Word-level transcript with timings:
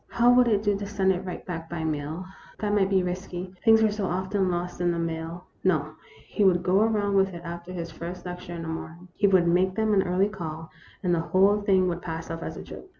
How 0.09 0.31
would 0.33 0.47
it 0.47 0.63
do 0.63 0.75
to 0.79 0.87
send 0.87 1.11
it 1.11 1.23
right 1.25 1.45
back 1.45 1.69
by 1.69 1.83
mail? 1.83 2.25
That 2.57 2.73
might 2.73 2.89
be 2.89 3.03
risky; 3.03 3.53
things 3.63 3.83
were 3.83 3.91
so 3.91 4.07
often 4.07 4.49
lost 4.49 4.81
in 4.81 4.89
the 4.89 4.97
mail. 4.97 5.43
No; 5.63 5.89
he 6.27 6.43
would 6.43 6.63
go 6.63 6.79
around 6.81 7.13
with 7.13 7.35
it 7.35 7.41
after 7.43 7.71
his 7.71 7.91
first 7.91 8.25
lecture 8.25 8.55
in 8.55 8.63
the 8.63 8.67
morning. 8.67 9.09
He 9.15 9.27
would 9.27 9.47
make 9.47 9.75
them 9.75 9.93
an 9.93 10.01
early 10.01 10.29
call, 10.29 10.71
and 11.03 11.13
the 11.13 11.19
whole 11.19 11.61
thing 11.61 11.87
would 11.87 12.01
pass 12.01 12.31
off 12.31 12.41
as 12.41 12.55
a 12.57 12.61
good 12.61 12.65
joke. 12.65 12.89